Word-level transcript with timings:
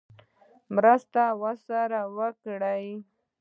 مرسته 0.75 1.23
راسره 1.41 2.01
وکړي. 2.17 2.85